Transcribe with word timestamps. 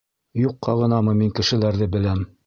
Юҡҡа 0.43 0.73
ғынамы 0.79 1.13
мин 1.19 1.29
кешеләрҙе 1.41 1.89
беләм... 1.97 2.25